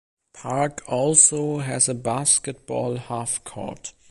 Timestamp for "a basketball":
1.87-2.95